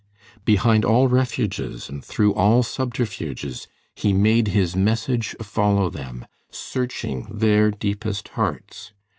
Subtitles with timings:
[0.45, 7.69] Behind all refuges and through all subterfuges he made his message follow them, searching their
[7.69, 8.93] deepest hearts.